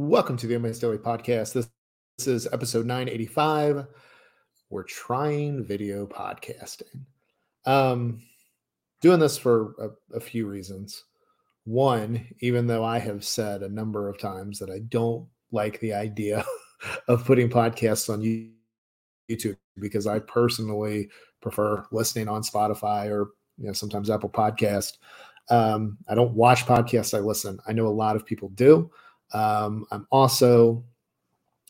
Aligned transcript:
Welcome 0.00 0.36
to 0.36 0.46
the 0.46 0.54
Almost 0.54 0.80
Daily 0.80 0.96
Podcast. 0.96 1.54
This, 1.54 1.68
this 2.18 2.28
is 2.28 2.46
episode 2.52 2.86
985. 2.86 3.84
We're 4.70 4.84
trying 4.84 5.64
video 5.64 6.06
podcasting. 6.06 7.00
Um, 7.66 8.22
doing 9.00 9.18
this 9.18 9.36
for 9.36 9.74
a, 9.80 10.16
a 10.16 10.20
few 10.20 10.46
reasons. 10.46 11.02
One, 11.64 12.28
even 12.38 12.68
though 12.68 12.84
I 12.84 13.00
have 13.00 13.24
said 13.24 13.64
a 13.64 13.68
number 13.68 14.08
of 14.08 14.20
times 14.20 14.60
that 14.60 14.70
I 14.70 14.78
don't 14.88 15.26
like 15.50 15.80
the 15.80 15.94
idea 15.94 16.44
of 17.08 17.24
putting 17.24 17.50
podcasts 17.50 18.08
on 18.08 18.22
YouTube 19.28 19.56
because 19.80 20.06
I 20.06 20.20
personally 20.20 21.08
prefer 21.40 21.84
listening 21.90 22.28
on 22.28 22.42
Spotify 22.42 23.10
or 23.10 23.30
you 23.56 23.66
know 23.66 23.72
sometimes 23.72 24.10
Apple 24.10 24.30
Podcast. 24.30 24.98
Um, 25.50 25.98
I 26.08 26.14
don't 26.14 26.34
watch 26.34 26.66
podcasts; 26.66 27.18
I 27.18 27.20
listen. 27.20 27.58
I 27.66 27.72
know 27.72 27.88
a 27.88 27.88
lot 27.88 28.14
of 28.14 28.24
people 28.24 28.50
do. 28.50 28.92
Um, 29.32 29.84
I'm 29.90 30.06
also 30.10 30.84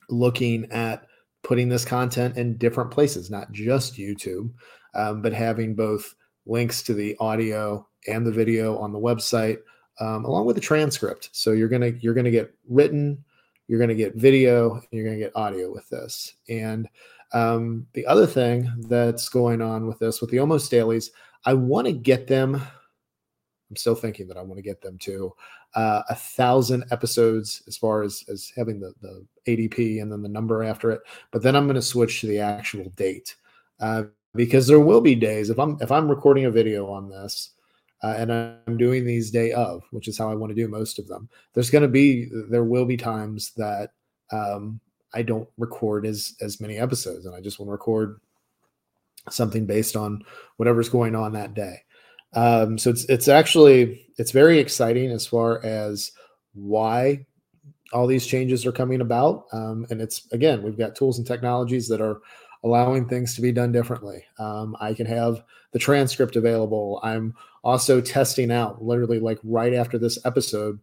looking 0.09 0.71
at 0.71 1.07
putting 1.43 1.69
this 1.69 1.85
content 1.85 2.37
in 2.37 2.57
different 2.57 2.91
places, 2.91 3.31
not 3.31 3.53
just 3.53 3.95
YouTube, 3.95 4.53
um, 4.95 5.23
but 5.23 5.33
having 5.33 5.75
both 5.75 6.15
links 6.47 6.83
to 6.83 6.95
the 6.95 7.17
audio 7.21 7.87
and 8.07 8.27
the 8.27 8.33
video 8.33 8.79
on 8.79 8.93
the 8.93 8.99
website, 8.99 9.59
um, 10.01 10.25
along 10.25 10.47
with 10.47 10.57
the 10.57 10.63
transcript. 10.63 11.31
So 11.33 11.53
you're 11.53 11.69
gonna 11.69 11.93
you're 12.01 12.15
gonna 12.15 12.31
get 12.31 12.55
written, 12.69 13.25
you're 13.67 13.81
gonna 13.81 13.95
get 13.95 14.17
video, 14.17 14.75
and 14.75 14.87
you're 14.91 15.05
gonna 15.05 15.19
get 15.19 15.37
audio 15.37 15.73
with 15.73 15.89
this. 15.89 16.35
And 16.49 16.89
um, 17.33 17.87
the 17.93 18.07
other 18.07 18.27
thing 18.27 18.71
that's 18.89 19.29
going 19.29 19.61
on 19.61 19.87
with 19.87 19.99
this, 19.99 20.21
with 20.21 20.31
the 20.31 20.39
almost 20.39 20.71
dailies, 20.71 21.11
I 21.45 21.55
want 21.55 21.87
to 21.87 21.93
get 21.93 22.27
them 22.27 22.63
I'm 23.71 23.77
still 23.77 23.95
thinking 23.95 24.29
that 24.29 24.37
I 24.37 24.43
want 24.43 24.57
to 24.57 24.63
get 24.63 24.81
them 24.81 24.99
to 24.99 25.33
uh, 25.75 26.03
a 26.09 26.15
thousand 26.15 26.85
episodes 26.91 27.63
as 27.69 27.77
far 27.77 28.03
as 28.03 28.25
as 28.29 28.53
having 28.57 28.81
the 28.81 28.95
the 29.01 29.27
ADP 29.47 30.01
and 30.01 30.11
then 30.11 30.23
the 30.23 30.29
number 30.29 30.63
after 30.63 30.91
it. 30.91 31.01
But 31.31 31.43
then 31.43 31.55
I'm 31.55 31.67
going 31.67 31.75
to 31.75 31.83
switch 31.83 32.21
to 32.21 32.27
the 32.27 32.41
actual 32.41 32.91
date 32.97 33.37
uh, 33.81 34.05
because 34.35 34.67
there 34.67 34.81
will 34.81 35.01
be 35.01 35.15
days 35.15 35.51
if 35.51 35.59
I'm 35.59 35.77
if 35.81 35.93
I'm 35.93 36.09
recording 36.09 36.47
a 36.47 36.51
video 36.51 36.91
on 36.91 37.09
this. 37.09 37.51
Uh, 38.01 38.15
and 38.17 38.33
I'm 38.33 38.77
doing 38.77 39.05
these 39.05 39.33
day 39.33 39.51
of, 39.51 39.83
which 39.91 40.07
is 40.07 40.17
how 40.17 40.31
I 40.31 40.35
want 40.37 40.51
to 40.51 40.55
do 40.55 40.69
most 40.69 41.01
of 41.01 41.09
them. 41.09 41.29
There's 41.53 41.69
going 41.69 41.83
to 41.83 41.89
be, 41.89 42.29
there 42.49 42.63
will 42.63 42.85
be 42.85 42.97
times 42.97 43.51
that 43.57 43.91
um, 44.31 44.79
I 45.15 45.23
don't 45.23 45.49
record 45.57 46.07
as 46.07 46.35
as 46.41 46.61
many 46.61 46.79
episodes, 46.79 47.27
and 47.27 47.35
I 47.35 47.41
just 47.41 47.59
want 47.59 47.69
to 47.69 47.73
record 47.73 48.21
something 49.31 49.67
based 49.67 49.97
on 49.97 50.23
whatever's 50.57 50.89
going 50.89 51.15
on 51.15 51.33
that 51.33 51.55
day. 51.55 51.83
Um, 52.35 52.79
so 52.79 52.91
it's 52.91 53.05
it's 53.07 53.29
actually 53.29 54.07
it's 54.19 54.33
very 54.33 54.59
exciting 54.59 55.11
as 55.11 55.27
far 55.27 55.65
as 55.65 56.13
why 56.55 57.27
all 57.93 58.07
these 58.07 58.27
changes 58.27 58.67
are 58.67 58.73
coming 58.73 59.01
about. 59.01 59.47
Um, 59.53 59.87
and 59.91 60.01
it's 60.01 60.27
again, 60.33 60.63
we've 60.63 60.79
got 60.79 60.95
tools 60.95 61.19
and 61.19 61.27
technologies 61.27 61.89
that 61.89 62.01
are 62.01 62.21
allowing 62.65 63.09
things 63.09 63.35
to 63.35 63.41
be 63.41 63.53
done 63.53 63.73
differently. 63.73 64.25
Um, 64.39 64.77
I 64.81 64.93
can 64.95 65.07
have 65.07 65.43
the 65.73 65.79
transcript 65.79 66.37
available. 66.37 67.01
I'm 67.03 67.35
also 67.63 68.01
testing 68.01 68.51
out, 68.51 68.83
literally 68.83 69.21
like 69.21 69.39
right 69.45 69.75
after 69.75 69.99
this 69.99 70.19
episode, 70.25 70.79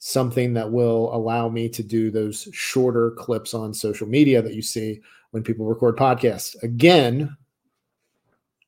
something 0.00 0.54
that 0.54 0.70
will 0.70 1.14
allow 1.14 1.48
me 1.48 1.68
to 1.68 1.82
do 1.82 2.10
those 2.10 2.48
shorter 2.52 3.12
clips 3.12 3.54
on 3.54 3.72
social 3.72 4.06
media 4.06 4.42
that 4.42 4.54
you 4.54 4.62
see 4.62 5.00
when 5.30 5.42
people 5.42 5.66
record 5.66 5.96
podcasts. 5.96 6.60
Again, 6.62 7.36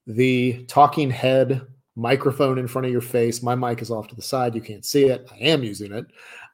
the 0.06 0.64
talking 0.64 1.10
head 1.10 1.62
microphone 1.96 2.58
in 2.58 2.66
front 2.66 2.86
of 2.86 2.92
your 2.92 3.00
face. 3.00 3.42
My 3.42 3.54
mic 3.54 3.82
is 3.82 3.90
off 3.90 4.08
to 4.08 4.16
the 4.16 4.22
side; 4.22 4.54
you 4.54 4.60
can't 4.60 4.84
see 4.84 5.06
it. 5.06 5.28
I 5.30 5.36
am 5.36 5.62
using 5.62 5.92
it. 5.92 6.06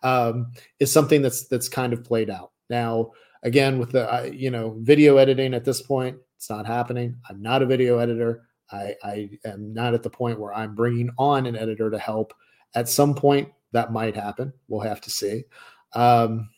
Um, 0.03 0.53
is 0.79 0.93
something 0.93 1.23
that's 1.23 1.47
that's 1.49 1.69
kind 1.69 1.93
of 1.93 2.05
played 2.05 2.31
out 2.31 2.53
now. 2.71 3.13
Again, 3.43 3.79
with 3.79 3.93
the 3.93 4.13
uh, 4.13 4.23
you 4.23 4.51
know 4.51 4.77
video 4.81 5.17
editing 5.19 5.55
at 5.55 5.65
this 5.65 5.83
point, 5.83 6.17
it's 6.37 6.51
not 6.51 6.67
happening. 6.67 7.17
I'm 7.29 7.41
not 7.41 7.63
a 7.63 7.67
video 7.67 7.99
editor. 7.99 8.43
I, 8.71 8.95
I 9.03 9.31
am 9.45 9.73
not 9.73 9.95
at 9.95 10.03
the 10.03 10.11
point 10.11 10.41
where 10.41 10.53
I'm 10.53 10.75
bringing 10.75 11.11
on 11.19 11.47
an 11.47 11.57
editor 11.57 11.91
to 11.91 11.99
help. 11.99 12.35
At 12.75 12.89
some 12.89 13.15
point, 13.15 13.51
that 13.73 13.93
might 13.93 14.17
happen. 14.17 14.53
We'll 14.69 14.81
have 14.81 15.01
to 15.03 15.11
see. 15.11 15.45
Um, 15.93 16.51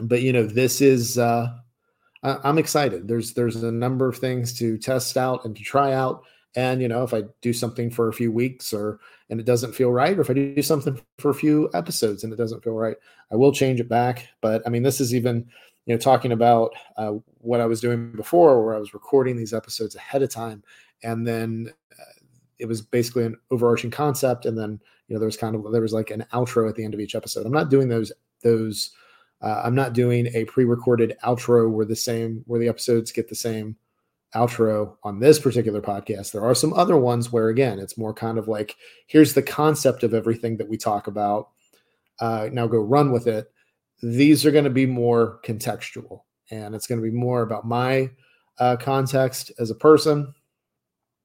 but 0.00 0.22
you 0.22 0.32
know, 0.32 0.44
this 0.44 0.80
is 0.80 1.18
uh, 1.18 1.48
I, 2.22 2.38
I'm 2.44 2.58
excited. 2.58 3.08
There's 3.08 3.34
there's 3.34 3.56
a 3.62 3.72
number 3.72 4.08
of 4.08 4.18
things 4.18 4.52
to 4.58 4.78
test 4.78 5.16
out 5.16 5.44
and 5.44 5.56
to 5.56 5.62
try 5.62 5.92
out 5.92 6.24
and 6.54 6.82
you 6.82 6.88
know 6.88 7.02
if 7.02 7.14
i 7.14 7.22
do 7.40 7.52
something 7.52 7.90
for 7.90 8.08
a 8.08 8.12
few 8.12 8.30
weeks 8.30 8.72
or 8.72 9.00
and 9.30 9.40
it 9.40 9.46
doesn't 9.46 9.74
feel 9.74 9.90
right 9.90 10.18
or 10.18 10.20
if 10.20 10.30
i 10.30 10.34
do 10.34 10.62
something 10.62 11.00
for 11.18 11.30
a 11.30 11.34
few 11.34 11.70
episodes 11.74 12.24
and 12.24 12.32
it 12.32 12.36
doesn't 12.36 12.62
feel 12.62 12.74
right 12.74 12.96
i 13.30 13.36
will 13.36 13.52
change 13.52 13.80
it 13.80 13.88
back. 13.88 14.28
But 14.40 14.62
i 14.66 14.70
mean 14.70 14.82
this 14.82 15.00
is 15.00 15.14
even 15.14 15.46
you 15.86 15.94
know 15.94 15.98
talking 15.98 16.32
about 16.32 16.72
uh, 16.96 17.12
what 17.38 17.60
i 17.60 17.66
was 17.66 17.80
doing 17.80 18.12
before 18.12 18.64
where 18.64 18.74
i 18.74 18.78
was 18.78 18.94
recording 18.94 19.36
these 19.36 19.54
episodes 19.54 19.94
ahead 19.94 20.22
of 20.22 20.30
time 20.30 20.62
and 21.02 21.26
then 21.26 21.72
uh, 21.98 22.24
it 22.58 22.66
was 22.66 22.80
basically 22.82 23.24
an 23.24 23.36
overarching 23.50 23.90
concept 23.90 24.46
and 24.46 24.56
then 24.58 24.80
you 25.08 25.14
know 25.14 25.18
there 25.18 25.26
was 25.26 25.36
kind 25.36 25.54
of 25.54 25.70
there 25.72 25.82
was 25.82 25.92
like 25.92 26.10
an 26.10 26.24
outro 26.32 26.68
at 26.68 26.74
the 26.74 26.84
end 26.84 26.94
of 26.94 27.00
each 27.00 27.14
episode. 27.14 27.44
I'm 27.44 27.52
not 27.52 27.70
doing 27.70 27.88
those 27.88 28.12
those 28.42 28.92
uh, 29.40 29.62
i'm 29.64 29.74
not 29.74 29.92
doing 29.92 30.28
a 30.34 30.44
pre-recorded 30.44 31.16
outro 31.24 31.70
where 31.70 31.86
the 31.86 31.96
same 31.96 32.42
where 32.46 32.60
the 32.60 32.68
episodes 32.68 33.12
get 33.12 33.28
the 33.28 33.34
same 33.34 33.76
outro 34.34 34.96
on 35.02 35.20
this 35.20 35.38
particular 35.38 35.80
podcast. 35.80 36.32
There 36.32 36.44
are 36.44 36.54
some 36.54 36.72
other 36.72 36.96
ones 36.96 37.32
where, 37.32 37.48
again, 37.48 37.78
it's 37.78 37.98
more 37.98 38.14
kind 38.14 38.38
of 38.38 38.48
like, 38.48 38.76
here's 39.06 39.34
the 39.34 39.42
concept 39.42 40.02
of 40.02 40.14
everything 40.14 40.56
that 40.56 40.68
we 40.68 40.76
talk 40.76 41.06
about. 41.06 41.50
Uh, 42.20 42.48
now 42.52 42.66
go 42.66 42.78
run 42.78 43.12
with 43.12 43.26
it. 43.26 43.52
These 44.02 44.44
are 44.46 44.50
going 44.50 44.64
to 44.64 44.70
be 44.70 44.86
more 44.86 45.40
contextual, 45.44 46.22
and 46.50 46.74
it's 46.74 46.86
going 46.86 47.00
to 47.00 47.08
be 47.08 47.16
more 47.16 47.42
about 47.42 47.66
my 47.66 48.10
uh, 48.58 48.76
context 48.76 49.52
as 49.58 49.70
a 49.70 49.74
person, 49.74 50.34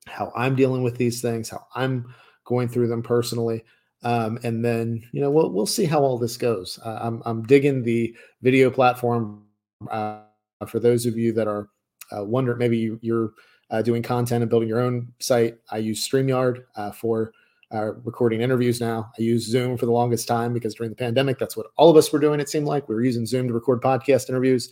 how 0.07 0.31
I'm 0.35 0.55
dealing 0.55 0.83
with 0.83 0.97
these 0.97 1.21
things, 1.21 1.49
how 1.49 1.65
I'm 1.75 2.13
going 2.45 2.67
through 2.67 2.87
them 2.87 3.03
personally. 3.03 3.63
Um, 4.03 4.37
and 4.43 4.63
then, 4.63 5.03
you 5.11 5.21
know, 5.21 5.31
we'll, 5.31 5.51
we'll 5.51 5.65
see 5.65 5.85
how 5.85 6.01
all 6.01 6.17
this 6.17 6.37
goes. 6.37 6.79
Uh, 6.85 6.99
I'm, 7.01 7.21
I'm 7.25 7.43
digging 7.43 7.83
the 7.83 8.15
video 8.41 8.69
platform. 8.69 9.43
Uh, 9.89 10.19
for 10.67 10.79
those 10.79 11.05
of 11.05 11.17
you 11.17 11.33
that 11.33 11.47
are 11.47 11.69
uh, 12.15 12.23
wonder 12.23 12.55
maybe 12.55 12.77
you, 13.01 13.15
are 13.15 13.33
uh, 13.69 13.81
doing 13.81 14.01
content 14.01 14.41
and 14.41 14.49
building 14.49 14.69
your 14.69 14.79
own 14.79 15.11
site. 15.19 15.57
I 15.71 15.77
use 15.77 16.07
StreamYard 16.07 16.63
uh, 16.75 16.91
for 16.91 17.33
uh, 17.73 17.93
recording 18.03 18.41
interviews 18.41 18.79
now. 18.79 19.11
I 19.17 19.21
use 19.21 19.45
Zoom 19.45 19.77
for 19.77 19.85
the 19.85 19.91
longest 19.91 20.27
time 20.27 20.53
because 20.53 20.75
during 20.75 20.89
the 20.89 20.95
pandemic, 20.95 21.37
that's 21.37 21.57
what 21.57 21.67
all 21.75 21.89
of 21.89 21.97
us 21.97 22.11
were 22.11 22.19
doing. 22.19 22.39
It 22.39 22.49
seemed 22.49 22.67
like 22.67 22.87
we 22.87 22.95
were 22.95 23.03
using 23.03 23.25
Zoom 23.25 23.47
to 23.47 23.53
record 23.53 23.81
podcast 23.81 24.29
interviews. 24.29 24.69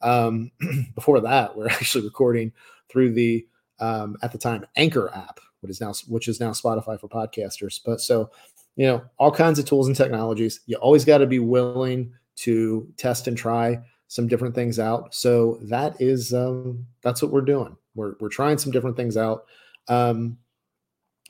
Um, 0.00 0.50
before 0.94 1.20
that, 1.20 1.54
we 1.54 1.62
we're 1.62 1.68
actually 1.70 2.04
recording 2.04 2.52
through 2.88 3.12
the 3.12 3.46
um, 3.80 4.16
at 4.22 4.32
the 4.32 4.38
time 4.38 4.64
Anchor 4.76 5.12
app, 5.14 5.40
which 5.60 5.70
is 5.70 5.80
now 5.80 5.92
which 6.08 6.28
is 6.28 6.40
now 6.40 6.50
Spotify 6.50 6.98
for 6.98 7.08
podcasters. 7.08 7.80
But 7.84 8.00
so 8.00 8.30
you 8.78 8.86
know, 8.86 9.02
all 9.18 9.32
kinds 9.32 9.58
of 9.58 9.64
tools 9.64 9.88
and 9.88 9.96
technologies. 9.96 10.60
You 10.66 10.76
always 10.76 11.04
got 11.04 11.18
to 11.18 11.26
be 11.26 11.40
willing 11.40 12.12
to 12.36 12.88
test 12.96 13.26
and 13.26 13.36
try 13.36 13.80
some 14.08 14.26
different 14.26 14.54
things 14.54 14.78
out. 14.78 15.14
So 15.14 15.58
that 15.64 16.00
is 16.00 16.34
um, 16.34 16.86
that's 17.02 17.22
what 17.22 17.30
we're 17.30 17.42
doing. 17.42 17.76
We're 17.94 18.14
we're 18.20 18.30
trying 18.30 18.58
some 18.58 18.72
different 18.72 18.96
things 18.96 19.16
out. 19.16 19.44
Um, 19.86 20.38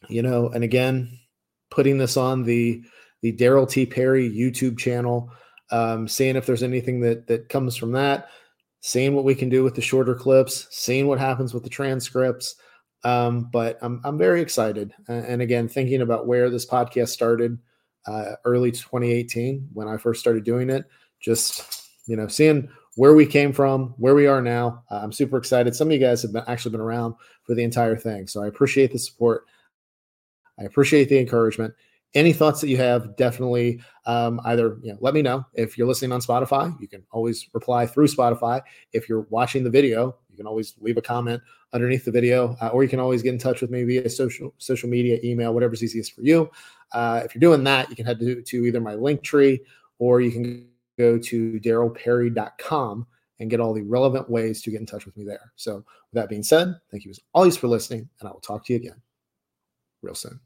you 0.09 0.23
know, 0.23 0.49
and 0.49 0.65
again, 0.65 1.19
putting 1.71 1.99
this 1.99 2.17
on 2.17 2.45
the 2.45 2.83
the 3.21 3.33
Daryl 3.33 3.69
T. 3.69 3.85
Perry 3.85 4.31
YouTube 4.31 4.79
channel, 4.79 5.31
um, 5.73 6.07
seeing 6.07 6.37
if 6.37 6.47
there's 6.47 6.63
anything 6.63 7.01
that 7.01 7.27
that 7.27 7.49
comes 7.49 7.77
from 7.77 7.93
that, 7.93 8.29
seeing 8.81 9.15
what 9.15 9.25
we 9.25 9.35
can 9.35 9.49
do 9.49 9.65
with 9.65 9.75
the 9.75 9.83
shorter 9.83 10.15
clips, 10.15 10.69
seeing 10.71 11.09
what 11.09 11.19
happens 11.19 11.53
with 11.53 11.65
the 11.65 11.71
transcripts. 11.71 12.55
Um, 13.05 13.49
but 13.53 13.79
I'm 13.83 14.01
I'm 14.05 14.19
very 14.19 14.41
excited, 14.41 14.93
and 15.09 15.43
again, 15.43 15.69
thinking 15.69 16.03
about 16.03 16.27
where 16.27 16.49
this 16.49 16.67
podcast 16.67 17.09
started, 17.09 17.59
uh, 18.07 18.33
early 18.45 18.71
2018 18.71 19.69
when 19.73 19.89
I 19.89 19.97
first 19.97 20.21
started 20.21 20.45
doing 20.45 20.71
it. 20.71 20.85
Just 21.21 21.78
you 22.09 22.17
know, 22.17 22.27
seeing 22.27 22.69
where 22.97 23.15
we 23.15 23.27
came 23.27 23.53
from, 23.53 23.95
where 23.99 24.15
we 24.15 24.27
are 24.27 24.43
now. 24.43 24.83
Uh, 24.91 25.01
I'm 25.03 25.13
super 25.13 25.37
excited. 25.37 25.77
Some 25.77 25.89
of 25.89 25.93
you 25.93 26.01
guys 26.01 26.23
have 26.23 26.33
been, 26.33 26.43
actually 26.49 26.73
been 26.73 26.81
around 26.81 27.15
for 27.45 27.55
the 27.55 27.63
entire 27.63 27.97
thing. 27.97 28.27
So 28.27 28.43
I 28.43 28.49
appreciate 28.49 28.91
the 28.91 28.99
support. 28.99 29.45
I 30.59 30.65
appreciate 30.65 31.09
the 31.09 31.21
encouragement. 31.21 31.75
Any 32.15 32.33
thoughts 32.33 32.61
that 32.63 32.69
you 32.69 32.79
have, 32.79 33.17
definitely 33.17 33.81
um, 34.07 34.41
either 34.47 34.79
you 34.83 34.93
know, 34.93 34.99
let 35.01 35.15
me 35.15 35.23
know. 35.23 35.45
If 35.53 35.77
you're 35.77 35.87
listening 35.87 36.11
on 36.11 36.21
Spotify, 36.21 36.75
you 36.81 36.89
can 36.89 37.05
always 37.13 37.47
reply 37.53 37.87
through 37.87 38.09
Spotify. 38.09 38.63
If 38.93 39.09
you're 39.09 39.27
watching 39.29 39.63
the 39.63 39.71
video, 39.71 40.17
you 40.31 40.37
can 40.37 40.47
always 40.47 40.75
leave 40.81 40.97
a 40.97 41.03
comment 41.03 41.43
underneath 41.75 42.07
the 42.07 42.11
video, 42.11 42.57
uh, 42.63 42.69
or 42.69 42.83
you 42.83 42.89
can 42.89 42.99
always 42.99 43.23
get 43.23 43.35
in 43.35 43.39
touch 43.39 43.61
with 43.61 43.71
me 43.71 43.85
via 43.85 44.09
social 44.09 44.55
social 44.57 44.89
media, 44.89 45.21
email, 45.23 45.53
whatever's 45.53 45.85
easiest 45.85 46.15
for 46.15 46.23
you. 46.23 46.51
Uh, 46.93 47.21
if 47.25 47.35
you're 47.35 47.41
doing 47.41 47.63
that, 47.65 47.91
you 47.91 47.95
can 47.95 48.07
head 48.07 48.19
to, 48.19 48.41
to 48.41 48.65
either 48.65 48.81
my 48.81 48.95
Linktree 48.95 49.61
or 49.99 50.23
you 50.23 50.31
can 50.31 50.67
go 50.99 51.19
to 51.19 51.61
darylperry.com 51.61 53.07
and 53.41 53.51
get 53.51 53.61
all 53.61 53.73
the 53.73 53.83
relevant 53.83 54.29
ways 54.29 54.61
to 54.63 54.71
get 54.71 54.81
in 54.81 54.87
touch 54.87 55.07
with 55.07 55.17
me 55.17 55.25
there. 55.25 55.53
So, 55.57 55.77
with 55.77 55.85
that 56.15 56.29
being 56.29 56.43
said, 56.43 56.75
thank 56.91 57.05
you 57.05 57.11
as 57.11 57.21
always 57.33 57.57
for 57.57 57.69
listening, 57.69 58.09
and 58.21 58.29
I 58.29 58.33
will 58.33 58.41
talk 58.41 58.67
to 58.67 58.73
you 58.73 58.79
again 58.79 59.01
real 60.03 60.15
soon. 60.15 60.41